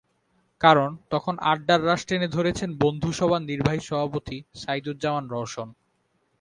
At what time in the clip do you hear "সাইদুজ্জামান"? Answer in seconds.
4.55-5.25